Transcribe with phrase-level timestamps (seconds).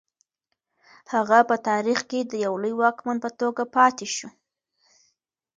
[1.13, 4.27] هغه په تاریخ کې د یو لوی واکمن په توګه پاتې شو.